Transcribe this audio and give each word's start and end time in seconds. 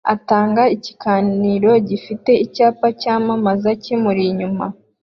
atanga 0.13 0.61
ikiganiro 0.75 1.71
gifite 1.89 2.31
icyapa 2.45 2.87
cyamamaza 3.01 3.69
kimuri 3.83 4.21
inyuma 4.31 4.65